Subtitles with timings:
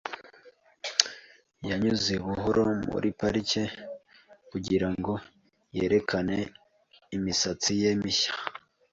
[1.69, 3.63] Yanyuze buhoro muri parike
[4.49, 5.13] kugirango
[5.75, 6.37] yerekane
[7.15, 8.31] imisatsi ye mishya.